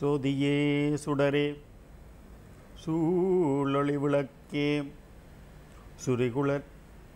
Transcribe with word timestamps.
சோதியே 0.00 0.56
சுடரே 1.04 1.46
சூழொளி 2.82 3.96
விளக்கே. 3.96 4.82
சுரிகுளர் 6.04 6.66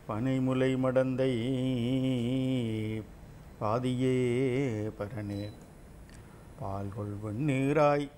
பனைமுலை 0.09 0.71
மடந்தை 0.85 1.33
பாதியே 3.61 4.17
பரனே 4.99 5.43
பால்கொள் 6.61 7.15
வெண்ணீராய் 7.25 8.09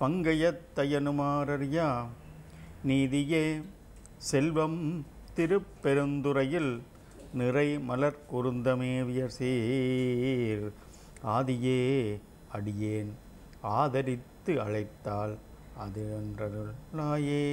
பங்கையத்தயனுமாரறியா 0.00 1.88
நீதியே 2.84 3.44
செல்வம் 4.16 4.80
திருப்பெருந்துறையில் 5.36 6.72
நிறை 7.34 7.68
மலர் 7.78 8.18
குருந்தமேவியர் 8.32 9.36
சீர். 9.38 10.66
ஆதியே 11.36 11.80
அடியேன். 12.52 13.12
ஆதரித்து 13.62 14.60
அழைத்தால் 14.60 15.38
அது 15.78 16.20
என்றருளாயே 16.20 17.44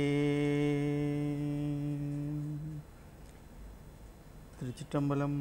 திருச்சிற்றம்பலம். 4.57 5.39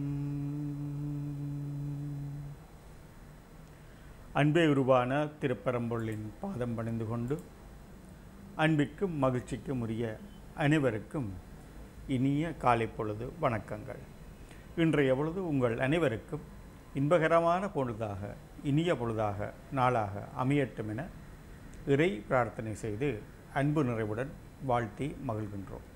அன்பே 4.32 4.66
உருவான 4.66 5.24
திருப்பரம்பொருளின் 5.40 6.26
பாதம் 6.40 6.74
பணிந்து 6.74 7.06
கொண்டு 7.06 7.40
அன்பிற்கும் 8.56 9.22
மகிழ்ச்சிக்கும் 9.22 9.80
உரிய 9.80 10.18
அனைவருக்கும் 10.56 11.32
இனிய 12.08 12.52
காலை 12.52 12.86
பொழுது 12.86 13.32
வணக்கங்கள். 13.40 14.02
இன்றைய 14.76 15.14
பொழுது 15.14 15.48
உங்கள் 15.48 15.78
அனைவருக்கும் 15.78 16.40
இன்பகரமான 16.94 17.70
பொழுதாக 17.74 18.34
இனிய 18.64 18.94
பொழுதாக 18.94 19.50
நாளாக 19.72 20.24
அமையட்டும் 20.42 20.90
என 20.90 21.04
இறை 21.86 22.10
பிரார்த்தனை 22.28 22.74
செய்து 22.74 23.08
அன்பு 23.54 23.84
நிறைவுடன் 23.84 24.30
வாழ்த்தி 24.66 25.16
மகிழ்கின்றோம். 25.28 25.86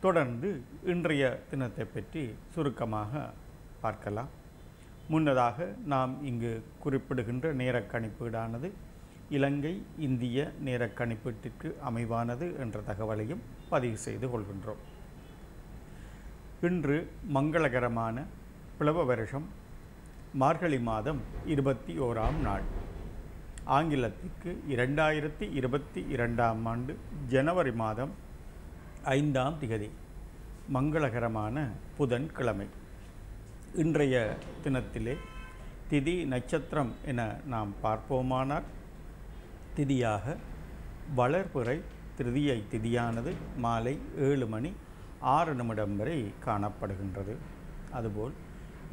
தொடர்ந்து 0.00 0.62
இன்றைய 0.92 1.40
தினத்தை 1.50 1.84
பற்றி 1.84 2.34
சுருக்கமாக 2.54 3.30
பார்க்கலாம். 3.80 4.28
முன்னதாக 5.08 5.66
நாம் 5.92 6.24
இங்கு 6.24 6.52
குறிப்பிடுகின்ற 6.84 7.54
நேரக்கணிப்பீடானது 7.54 8.70
இலங்கை 9.30 9.82
இந்திய 9.98 10.52
நேரக்கணிப்பீட்டிற்கு 10.64 11.68
அமைவானது 11.90 12.46
என்ற 12.58 12.80
தகவலையும் 12.80 13.42
பதிவு 13.68 13.96
செய்து 13.96 14.26
கொள்கின்றோம். 14.26 14.82
இன்று 16.60 16.98
மங்களகரமான 17.34 18.24
பிளவ 18.78 19.04
வருஷம் 19.04 19.48
மார்கழி 20.32 20.80
மாதம் 20.80 21.20
இருபத்தி 21.46 21.98
ஓராம் 21.98 22.38
நாள். 22.42 22.62
ஆங்கிலத்திற்கு 23.64 24.62
இரண்டாயிரத்தி 24.68 25.52
இருபத்தி 25.52 26.04
இரண்டாம் 26.08 26.66
ஆண்டு 26.66 26.96
ஜனவரி 27.28 27.72
மாதம் 27.72 28.10
ஐந்தாம் 29.04 29.56
திகதி 29.60 29.90
மங்களகரமான 30.72 31.68
புதன்கிழமை 31.96 32.66
இன்றைய 33.74 34.36
தினத்திலே 34.64 35.16
திதி 35.90 36.26
நட்சத்திரம் 36.26 36.92
என 37.04 37.36
நாம் 37.46 37.74
பார்ப்போமானால் 37.82 38.68
திதியாக 39.76 40.36
வளர்புறை 41.16 41.80
திருதியை 42.18 42.62
திதியானது 42.72 43.32
மாலை 43.56 43.98
ஏழு 44.18 44.46
மணி 44.46 44.72
ஆறு 45.20 45.54
நிமிடம் 45.54 45.96
வரை 45.96 46.32
காணப்படுகின்றது. 46.44 47.36
அதுபோல் 47.90 48.32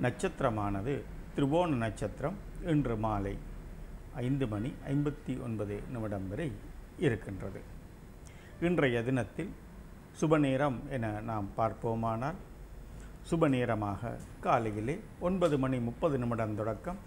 நட்சத்திரமானது 0.01 1.01
திருவோண 1.37 1.69
நட்சத்திரம் 1.81 2.35
இன்று 2.71 2.95
மாலை 3.05 3.33
ஐந்து 4.25 4.45
மணி 4.51 4.69
ஐம்பத்தி 4.91 5.33
ஒன்பது 5.45 5.75
நிமிடம் 5.93 6.27
வரை 6.31 6.45
இருக்கின்றது. 7.05 7.61
இன்றைய 8.67 8.99
தினத்தில் 9.07 9.49
சுப 10.19 10.39
நேரம் 10.45 10.77
என 10.97 11.09
நாம் 11.29 11.49
பார்ப்போமானால் 11.57 12.39
சுப 13.31 13.49
நேரமாக 13.55 14.13
காலையிலே 14.45 14.95
ஒன்பது 15.27 15.57
மணி 15.63 15.79
முப்பது 15.89 16.17
நிமிடம் 16.23 16.55
தொடக்கம் 16.61 17.01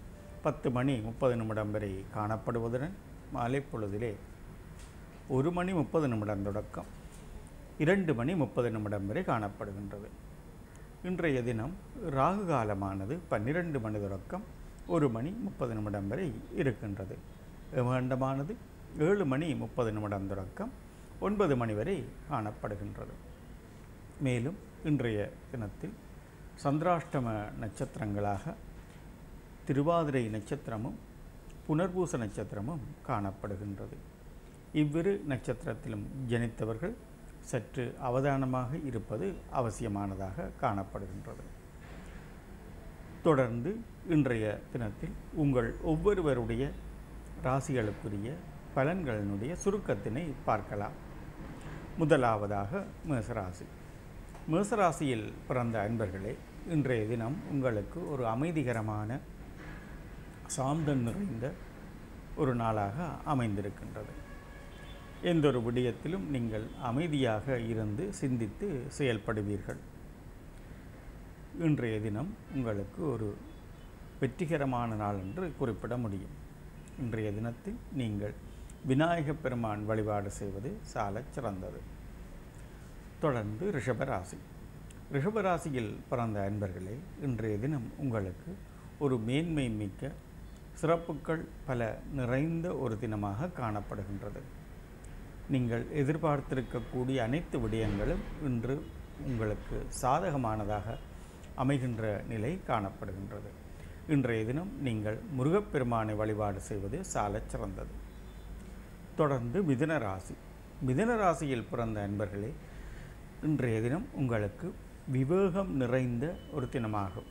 பத்து 0.45 0.69
மணி 0.77 0.95
முப்பது 1.09 1.35
நிமிடம் 1.41 1.73
வரை 1.77 1.91
காணப்படுவதுடன் 2.15 2.95
மாலை 3.35 3.63
பொழுதிலே 3.71 4.13
ஒரு 5.37 5.51
மணி 5.59 5.73
முப்பது 5.81 6.07
நிமிடம் 6.07 6.47
தொடக்கம் 6.49 6.91
இரண்டு 7.85 8.13
மணி 8.21 8.35
முப்பது 8.45 8.71
நிமிடம் 8.77 9.07
வரை 9.07 9.23
காணப்படுகின்றது. 9.33 10.09
இன்றைய 11.07 11.43
தினம் 11.43 11.73
ராகு 12.15 12.41
காலமானது 12.47 13.17
பன்னிரண்டு 13.29 13.79
மணி 13.79 13.99
தொடக்கம் 13.99 14.41
ஒரு 14.87 15.09
மணி 15.09 15.29
முப்பது 15.29 15.73
நிமிடம் 15.73 16.07
வரை 16.07 16.25
இருக்கின்றது. 16.55 17.17
யமகண்டமானது 17.75 18.55
ஏழு 18.97 19.25
மணி 19.25 19.55
முப்பது 19.55 19.91
நிமிடம் 19.91 20.27
தொடக்கம் 20.27 20.71
ஒன்பது 21.19 21.55
மணி 21.57 21.73
வரை 21.73 22.03
காணப்படுகின்றது. 22.31 23.13
மேலும் 24.19 24.57
இன்றைய 24.83 25.29
தினத்தில் 25.51 25.95
சந்திராஷ்டம 26.63 27.37
நட்சத்திரங்களாக 27.63 28.55
திருவாதிரை 29.65 30.23
நட்சத்திரமும் 30.27 30.99
புனர்பூச 31.67 32.17
நட்சத்திரமும் 32.17 32.83
காணப்படுகின்றது. 33.07 33.97
இவ்விரு 34.73 35.25
நட்சத்திரத்திலும் 35.29 36.05
ஜனித்தவர்கள் 36.27 36.93
சற்று 37.51 37.85
அவதானமாக 38.07 38.71
இருப்பது 38.89 39.27
அவசியமானதாக 39.59 40.49
காணப்படுகின்றது. 40.61 41.45
தொடர்ந்து 43.23 43.71
இன்றைய 44.15 44.45
தினத்தில் 44.73 45.15
உங்கள் 45.43 45.69
ஒவ்வொருவருடைய 45.91 46.63
ராசிகளுக்குரிய 47.43 48.29
பலன்களினுடைய 48.75 49.53
சுருக்கத்தினை 49.63 50.23
பார்க்கலாம். 50.49 50.95
முதலாவதாக 51.97 52.81
மேசராசி. 53.09 53.67
மேசராசியில் 54.51 55.27
பிறந்த 55.47 55.75
அன்பர்களே 55.85 56.33
இன்றைய 56.75 57.03
தினம் 57.11 57.37
உங்களுக்கு 57.51 57.99
ஒரு 58.11 58.23
அமைதிகரமான 58.35 59.19
சாந்தம் 60.55 61.03
நிறைந்த 61.07 61.47
ஒரு 62.41 62.55
நாளாக 62.61 63.07
அமைந்திருக்கின்றது. 63.33 64.13
எந்த 65.23 65.47
ஒரு 65.47 65.59
விடயத்திலும் 65.59 66.29
நீங்கள் 66.29 66.63
அமைதியாக 66.81 67.59
இருந்து 67.59 68.13
சிந்தித்து 68.13 68.83
செயல்படுவீர்கள். 68.97 69.77
இன்றைய 71.59 71.99
தினம் 71.99 72.33
உங்களுக்கு 72.55 73.11
ஒரு 73.11 73.35
வெற்றிகரமான 74.19 74.95
நாள் 74.95 75.17
என்று 75.17 75.51
குறிப்பிட 75.57 75.97
முடியும். 75.97 76.29
இன்றைய 76.99 77.31
தினத்தில் 77.31 77.75
நீங்கள் 77.93 78.33
விநாயகப் 78.85 79.43
பெருமான் 79.43 79.85
வழிபாடு 79.85 80.31
செய்வது 80.31 80.73
சாலச் 80.81 81.33
சிறந்தது. 81.33 81.79
தொடர்ந்து 83.19 83.71
ரிஷபராசி. 83.71 84.37
ரிஷபராசியில் 85.13 85.95
பிறந்த 86.09 86.51
அன்பர்களே 86.51 86.97
இன்றைய 87.21 87.57
தினம் 87.57 87.91
உங்களுக்கு 87.97 88.55
ஒரு 88.99 89.17
மேன்மை 89.17 89.69
மிக்க 89.69 90.11
சிறப்புகள் 90.73 91.45
பல 91.65 91.99
நிறைந்த 92.13 92.75
ஒரு 92.75 92.97
தினமாக 93.01 93.49
காணப்படுகின்றது. 93.57 94.41
நீங்கள் 95.53 95.83
எதிர்பார்த்திருக்கக்கூடிய 95.99 97.17
அனைத்து 97.27 97.57
விடயங்களும் 97.61 98.23
இன்று 98.47 98.73
உங்களுக்கு 99.29 99.77
சாதகமானதாக 100.01 100.97
அமைகின்ற 101.61 102.03
நிலை 102.31 102.51
காணப்படுகின்றது. 102.67 103.49
இன்றைய 104.15 104.43
தினம் 104.49 104.69
நீங்கள் 104.87 105.17
முருகப்பெருமானை 105.37 106.13
வழிபாடு 106.19 106.59
செய்வது 106.67 106.99
சாலச் 107.13 107.49
சிறந்தது. 107.53 107.95
தொடர்ந்து 109.19 109.57
மிதுன 109.69 109.97
ராசி. 110.05 110.35
மிதுன 110.89 111.17
ராசியில் 111.21 111.65
பிறந்த 111.71 111.99
அன்பர்களே 112.07 112.51
இன்றைய 113.49 113.79
தினம் 113.87 114.07
உங்களுக்கு 114.21 114.69
விவேகம் 115.17 115.73
நிறைந்த 115.81 116.25
ஒரு 116.57 116.69
தினமாகும். 116.75 117.29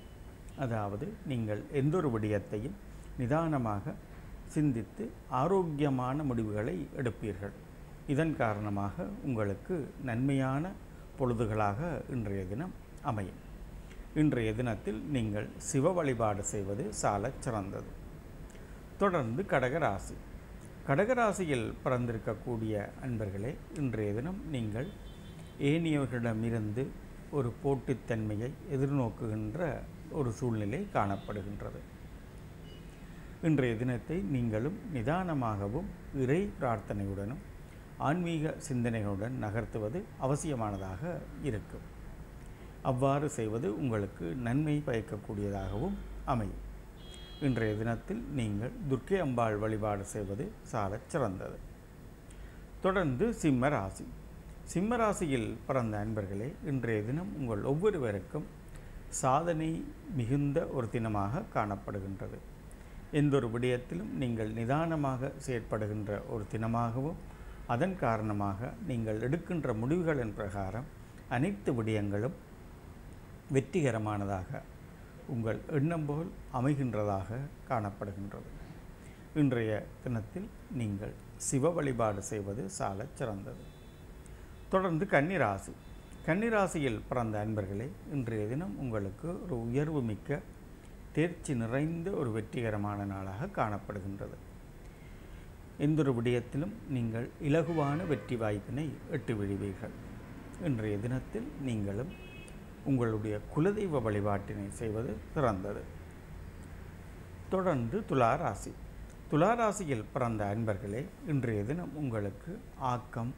அதாவது 0.67 1.09
நீங்கள் 1.33 1.63
எந்த 1.83 1.97
ஒரு 2.01 2.11
விடயத்தையும் 2.17 2.77
நிதானமாக 3.23 3.95
சிந்தித்து 4.57 5.05
ஆரோக்கியமான 5.43 6.23
முடிவுகளை 6.29 6.77
எடுப்பீர்கள். 7.01 7.57
இதன் 8.13 8.37
காரணமாக 8.37 9.05
உங்களுக்கு 9.27 9.75
நன்மையான 10.09 10.71
பொழுதுகளாக 11.19 11.81
இன்றைய 12.15 12.43
தினம் 12.53 12.73
அமையும். 13.11 13.41
இன்றைய 14.21 14.51
தினத்தில் 14.61 15.01
நீங்கள் 15.17 15.49
சிவ 15.71 15.93
வழிபாடு 15.99 16.43
செய்வது 16.53 16.85
சாலச் 17.01 17.43
சிறந்தது. 17.47 17.91
தொடர்ந்து 19.03 19.43
கடகராசி. 19.53 20.17
கடகராசியில் 20.89 21.67
பிறந்திருக்கக்கூடிய 21.85 22.75
அன்பர்களே 23.07 23.53
இன்றைய 23.77 24.15
தினம் 24.19 24.41
நீங்கள் 24.55 24.89
ஏனியவர்களிடமிருந்து 25.73 26.87
ஒரு 27.31 27.53
போட்டித்தன்மையை 27.65 28.51
எதிர்நோக்குகின்ற 28.77 29.61
ஒரு 30.11 30.33
சூழ்நிலை 30.39 30.81
காணப்படுகின்றது. 30.95 31.83
இன்றைய 33.49 33.75
தினத்தை 33.77 34.19
நீங்களும் 34.35 34.79
நிதானமாகவும் 34.95 35.89
இறை 36.23 36.41
பிரார்த்தனையுடனும் 36.61 37.45
ஆன்மீக 38.07 38.55
சிந்தனைகளுடன் 38.67 39.37
நகர்த்துவது 39.45 39.99
அவசியமானதாக 40.25 41.03
இருக்கும். 41.49 41.87
அவ்வாறு 42.91 43.29
செய்வது 43.37 43.69
உங்களுக்கு 43.83 44.27
நன்மை 44.47 44.75
பயக்கக்கூடியதாகவும் 44.87 45.97
அமையும். 46.33 46.63
இன்றைய 47.47 47.73
தினத்தில் 47.81 48.23
நீங்கள் 48.39 48.77
துர்க்கை 48.91 49.19
அம்பாள் 49.25 49.57
வழிபாடு 49.63 50.05
செய்வது 50.13 50.45
சாலச் 50.71 51.09
சிறந்தது. 51.13 51.59
தொடர்ந்து 52.85 53.27
சிம்ம 53.43 53.69
ராசி. 53.75 54.07
சிம்ம 54.73 54.97
ராசியில் 54.97 55.49
பிறந்த 55.67 55.95
அன்பர்களே 56.05 56.49
இன்றைய 56.71 57.03
தினம் 57.09 57.33
உங்கள் 57.41 57.63
ஒவ்வொருவருக்கும் 57.73 58.47
சாதனை 59.23 59.71
மிகுந்த 60.19 60.59
ஒரு 60.77 60.87
தினமாக 60.95 61.43
காணப்படுகின்றது. 61.57 62.39
எந்த 63.21 63.35
ஒரு 63.39 63.49
விடயத்திலும் 63.55 64.13
நீங்கள் 64.23 64.51
நிதானமாக 64.59 65.31
செயற்படுகின்ற 65.47 66.21
ஒரு 66.35 66.47
தினமாகவும் 66.55 67.21
அதன் 67.73 67.97
காரணமாக 68.05 68.71
நீங்கள் 68.89 69.23
எடுக்கின்ற 69.27 69.73
முடிவுகளின் 69.81 70.35
பிரகாரம் 70.39 70.87
அனைத்து 71.37 71.71
விடயங்களும் 71.79 72.37
வெற்றிகரமானதாக 73.55 74.61
உங்கள் 75.35 75.59
எண்ணம் 75.79 76.07
போல் 76.07 76.31
அமைகின்றதாக 76.59 77.39
காணப்படுகின்றது. 77.71 78.49
இன்றைய 79.41 79.73
தினத்தில் 80.05 80.49
நீங்கள் 80.81 81.15
சிவ 81.49 81.71
வழிபாடு 81.71 82.23
செய்வது 82.31 82.63
சாலச் 82.79 83.17
சிறந்தது. 83.19 83.65
தொடர்ந்து 84.73 85.05
கன்னிராசி. 85.15 85.75
கன்னிராசியில் 86.27 87.01
பிறந்த 87.09 87.37
அன்பர்களே 87.45 87.89
இன்றைய 88.17 88.47
தினம் 88.47 88.75
உங்களுக்கு 88.85 89.29
ஒரு 89.45 89.57
உயர்வு 89.67 90.03
மிக்க 90.03 90.41
தேர்ச்சி 91.17 91.55
நிறைந்த 91.55 92.11
ஒரு 92.21 92.31
வெற்றிகரமான 92.31 93.05
நாளாக 93.05 93.51
காணப்படுகின்றது. 93.61 94.37
எந்தொரு 95.85 96.13
விடயத்திலும் 96.17 96.73
நீங்கள் 96.89 97.27
இலகுவான 97.49 98.07
வெற்றி 98.07 98.37
வாய்ப்பினை 98.37 98.85
எட்டு 99.11 99.35
விடுவீர்கள் 99.37 99.95
இன்றைய 100.65 100.99
தினத்தில் 100.99 101.47
நீங்களும் 101.61 102.11
உங்களுடைய 102.85 103.41
குலதெய்வ 103.55 104.01
வழிபாட்டினை 104.07 104.69
செய்வது 104.71 105.17
சிறந்தது. 105.35 105.83
தொடர்ந்து 107.49 108.05
துளாராசி. 108.09 108.73
துளாராசியில் 109.31 110.05
பிறந்த 110.13 110.43
அன்பர்களே 110.55 111.03
இன்றைய 111.27 111.65
தினம் 111.65 111.95
உங்களுக்கு 111.95 112.59
ஆக்கம் 112.93 113.33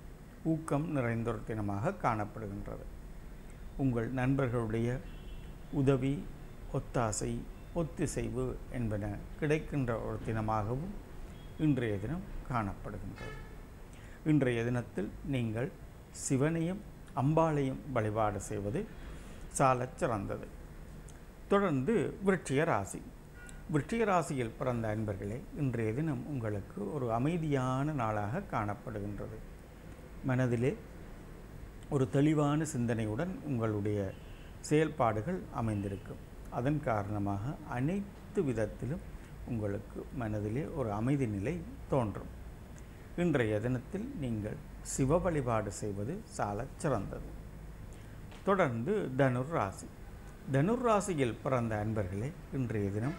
ஊக்கம் 0.44 0.86
நிறைந்த 0.90 1.30
ஒரு 1.30 1.40
தினமாக 1.48 1.94
காணப்படுகின்றது. 2.02 2.86
உங்கள் 3.76 4.10
நண்பர்களுடைய 4.10 5.00
உதவி 5.72 6.14
ஒத்தாசை 6.72 7.32
ஒத்திசைவு 7.74 8.48
என்பன 8.72 9.04
கிடைக்கின்ற 9.40 9.92
ஒரு 10.06 10.18
தினமாகவும் 10.26 10.94
இன்றைய 11.60 11.98
தினம் 11.98 12.20
காணப்படுகின்றது. 12.50 13.34
இன்றைய 14.24 14.64
தினத்தில் 14.64 15.10
நீங்கள் 15.24 15.70
சிவனையும் 16.10 16.80
அம்பாளையும் 17.16 17.80
வழிபாடு 17.92 18.40
செய்வது 18.40 18.86
சாலச் 19.48 19.98
சிறந்தது. 19.98 20.46
தொடர்ந்து 21.48 22.14
விருட்சிய 22.26 22.64
ராசி. 22.64 23.02
விருட்சிக 23.72 24.04
ராசியில் 24.04 24.52
பிறந்த 24.58 24.96
அன்பர்களே 24.96 25.40
இன்றைய 25.58 25.92
தினம் 25.92 26.26
உங்களுக்கு 26.26 26.94
ஒரு 26.94 27.12
அமைதியான 27.12 27.92
நாளாக 27.92 28.42
காணப்படுகின்றது. 28.52 29.38
மனதிலே 30.24 30.76
ஒரு 31.90 32.10
தெளிவான 32.10 32.64
சிந்தனையுடன் 32.76 33.34
உங்களுடைய 33.44 34.12
செயல்பாடுகள் 34.60 35.40
அமைந்திருக்கும். 35.54 36.28
அதன் 36.50 36.80
காரணமாக 36.82 37.42
அனைத்து 37.68 38.42
விதத்திலும் 38.42 39.09
உங்களுக்கு 39.46 40.06
மனதிலே 40.14 40.64
ஒரு 40.64 40.92
அமைதி 40.92 41.26
நிலை 41.26 41.60
தோன்றும். 41.88 42.30
இன்றைய 43.16 43.60
தினத்தில் 43.60 44.14
நீங்கள் 44.20 44.56
சிவ 44.82 45.18
வழிபாடு 45.18 45.72
செய்வது 45.72 46.20
சால 46.24 46.64
சிறந்தது. 46.76 47.28
தொடர்ந்து 48.44 49.08
தனுர் 49.16 49.48
ராசி. 49.48 49.86
தனுர் 50.52 50.80
ராசியில் 50.80 51.36
பிறந்த 51.42 51.86
அன்பர்களே 51.86 52.30
இன்றைய 52.52 52.90
தினம் 52.90 53.14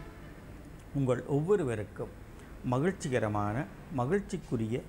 உங்கள் 0.94 1.25
ஒவ்வொருவருக்கும் 1.25 2.09
மகிழ்ச்சிகரமான 2.65 3.65
மகிழ்ச்சிக்குரிய 3.97 4.81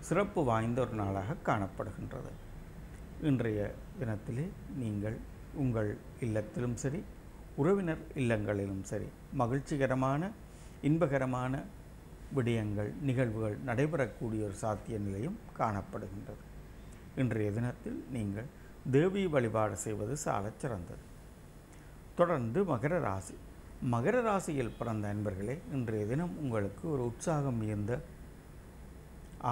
சிறப்பு 0.00 0.44
வாய்ந்த 0.44 0.80
ஒரு 0.80 0.90
நாளாக 0.90 1.34
காணப்படுகின்றது. 1.44 2.32
இன்றைய 3.22 3.74
தினத்திலே 4.00 4.48
நீங்கள் 4.76 5.16
உங்கள் 5.54 5.96
இல்லத்திலும் 6.20 6.76
சரி 6.76 7.02
உறவினர் 7.56 8.02
இல்லங்களிலும் 8.22 8.82
சரி 8.90 9.08
மகிழ்ச்சிகரமான 9.40 10.30
இன்பகரமான 10.82 11.62
விடயங்கள் 12.36 12.90
நிகழ்வுகள் 13.08 13.56
நடைபெறக்கூடிய 13.66 14.40
ஒரு 14.48 14.56
சாத்திய 14.62 14.98
நிலையும் 14.98 15.38
காணப்படுகின்றது. 15.58 16.42
இன்றைய 17.16 17.50
தினத்தில் 17.52 17.98
நீங்கள் 18.10 18.48
தேவி 18.90 19.26
வழிபாடு 19.26 19.76
செய்வது 19.76 20.16
சாலச் 20.16 20.60
சிறந்தது. 20.62 21.04
தொடர்ந்து 22.18 22.60
மகர 22.72 22.98
ராசி. 23.00 23.36
மகர 23.92 24.20
ராசியில் 24.26 24.76
பிறந்த 24.78 25.14
அன்பர்களே 25.14 25.56
இன்றைய 25.72 26.06
தினம் 26.06 26.34
உங்களுக்கு 26.42 26.84
ஒரு 26.92 27.04
உற்சாகம் 27.04 27.58
மிகுந்த 27.62 28.00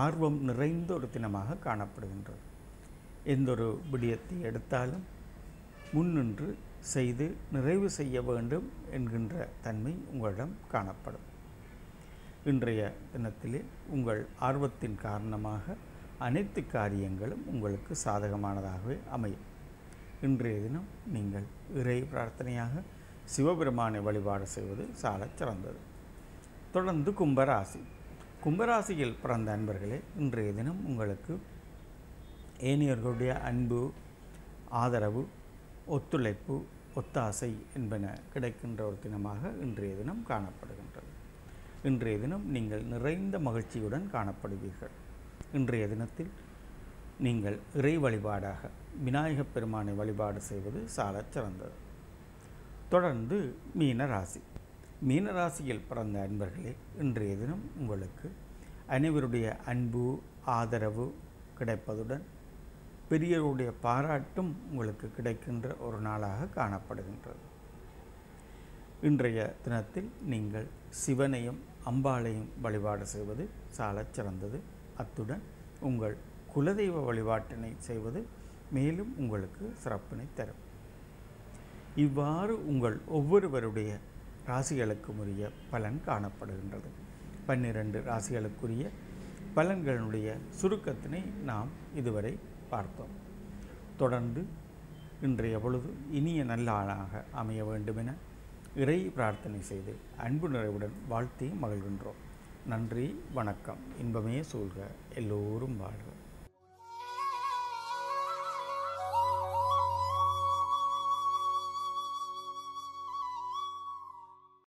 ஆர்வம் 0.02 0.38
நிறைந்த 0.50 0.94
ஒரு 0.94 1.08
தினமாக 1.14 1.58
காணப்படுகின்றது. 1.64 2.42
எந்த 3.34 3.50
ஒரு 3.50 3.68
விடயத்தை 3.90 4.40
எடுத்தாலும் 4.50 5.04
முன்னின்று 5.92 6.48
செய்து 6.92 7.26
நிறைவு 7.52 7.88
செய்ய 7.90 8.22
வேண்டும் 8.22 8.66
என்கின்ற 8.90 9.48
தன்மை 9.62 9.92
உங்களிடம் 10.12 10.54
காணப்படும். 10.72 11.26
இன்றைய 12.50 12.80
தினத்திலே 13.12 13.60
உங்கள் 13.88 14.20
ஆர்வத்தின் 14.40 14.96
காரணமாக 15.06 15.76
அனைத்து 16.18 16.60
காரியங்களும் 16.66 17.44
உங்களுக்கு 17.52 17.92
சாதகமானதாகவே 18.04 18.96
அமையும். 19.10 19.44
இன்றைய 20.22 20.58
தினம் 20.66 20.88
நீங்கள் 21.14 21.46
இறை 21.74 21.98
பிரார்த்தனையாக 22.12 22.82
சிவபெருமானை 23.34 24.00
வழிபாடு 24.00 24.46
செய்வது 24.46 24.86
சால 25.02 25.26
சிறந்தது. 25.34 25.80
தொடர்ந்து 26.72 27.10
கும்பராசி. 27.10 27.80
கும்பராசியில் 28.44 29.18
பிறந்த 29.22 29.48
அன்பர்களே 29.56 29.98
இன்றைய 30.18 30.52
தினம் 30.52 30.80
உங்களுக்கு 30.86 31.34
ஏனையர்களுடைய 32.70 33.32
அன்பு 33.50 33.80
ஆதரவு 34.82 35.22
ஒத்துழைப்பு 35.86 36.64
ஒத்தாசை 36.94 37.54
என்பன 37.74 38.14
கிடைக்கின்ற 38.32 38.86
ஒரு 38.86 38.98
தினமாக 39.02 39.60
இன்றைய 39.62 39.94
தினம் 39.94 40.24
காணப்படுகின்றது. 40.28 41.10
இன்றைய 41.82 42.18
தினம் 42.18 42.50
நீங்கள் 42.50 42.82
நிறைந்த 42.82 43.38
மகிழ்ச்சியுடன் 43.38 44.10
காணப்படுவீர்கள். 44.12 44.94
இன்றைய 45.52 45.88
தினத்தில் 45.88 46.30
நீங்கள் 47.18 47.58
இறை 47.74 47.98
வழிபாடாக 47.98 48.70
விநாயகப் 49.04 49.54
பெருமானை 49.54 49.94
வழிபாடு 49.94 50.40
செய்வது 50.40 50.88
சாலச் 50.88 51.32
சிறந்தது. 51.32 51.72
தொடர்ந்து 52.88 53.56
மீன 53.74 54.06
ராசி 54.06 54.40
மீன 55.00 55.32
ராசியில் 55.32 55.86
பிறந்த 55.88 56.28
அன்பர்களே 56.28 56.74
இன்றைய 56.98 57.36
தினம் 57.36 57.70
உங்களுக்கு 57.76 58.32
அனைவருடைய 58.88 59.58
அன்பு 59.64 60.20
ஆதரவு 60.44 61.14
கிடைப்பதுடன் 61.58 62.22
பெரியவருடைய 63.10 63.70
பாராட்டும் 63.86 64.52
உங்களுக்கு 64.70 65.10
கிடைக்கின்ற 65.16 65.74
ஒரு 65.86 65.98
நாளாக 66.06 66.46
காணப்படுகின்றது. 66.54 67.42
இன்றைய 69.08 69.40
தினத்தில் 69.64 70.10
நீங்கள் 70.32 70.68
சிவனையும் 70.88 71.58
அம்பாளையும் 71.90 72.48
வழிபாடு 72.62 73.06
செய்வது 73.06 73.44
சாலச் 73.68 74.12
சிறந்தது. 74.12 74.60
அத்துடன் 74.96 75.42
உங்கள் 75.80 76.16
குலதெய்வ 76.54 77.02
வழிபாட்டினை 77.08 77.72
செய்வது 77.88 78.26
மேலும் 78.70 79.12
உங்களுக்கு 79.18 79.64
சிறப்பினை 79.82 80.26
தரும். 80.34 80.62
இவ்வாறு 82.04 82.54
உங்கள் 82.66 82.96
ஒவ்வொருவருடைய 83.18 83.98
ராசிகளுக்கும் 84.46 85.20
உரிய 85.24 85.50
பலன் 85.70 86.00
காணப்படுகின்றது. 86.06 86.90
பன்னிரண்டு 87.46 88.00
ராசிகளுக்குரிய 88.10 88.84
பலன்களுடைய 89.56 90.28
சுருக்கத்தினை 90.60 91.22
நாம் 91.50 91.68
இதுவரை 91.94 92.34
பார்த்தோம். 92.74 93.12
தொடர்ந்து 93.96 94.44
இன்றைய 95.22 95.58
பொழுது 95.58 95.90
இனிய 96.10 96.44
நல்ல 96.44 96.72
ஆளாக 96.72 97.24
அமைய 97.32 97.64
வேண்டுமென 97.64 98.12
இறை 98.76 99.00
பிரார்த்தனை 99.00 99.60
செய்து 99.60 99.96
அன்பு 100.18 100.48
நிறைவுடன் 100.48 100.92
வாழ்த்தி 101.08 101.46
மகிழ்கின்றோம். 101.62 102.20
நன்றி 102.66 103.20
வணக்கம். 103.34 103.82
இன்பமே 104.00 104.40
சூழ்க. 104.40 104.78
எல்லோரும் 105.14 105.76
வாழ்க. 105.76 106.13